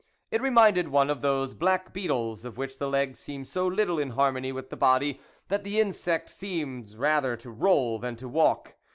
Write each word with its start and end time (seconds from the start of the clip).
It 0.31 0.41
reminded 0.41 0.87
one 0.87 1.11
of 1.11 1.21
those 1.21 1.53
black 1.53 1.93
beetles 1.93 2.43
of 2.43 2.57
which 2.57 2.79
the 2.79 2.89
legs 2.89 3.19
seem 3.19 3.45
so 3.45 3.67
little 3.67 3.99
in 3.99 4.09
harmony 4.09 4.51
with 4.51 4.71
the 4.71 4.75
body, 4.75 5.19
that 5.47 5.63
the 5.63 5.79
insects 5.79 6.33
seem 6.33 6.83
rather 6.97 7.37
to 7.37 7.51
roll 7.51 7.99
than 7.99 8.15
to 8.15 8.27
walk. 8.27 8.77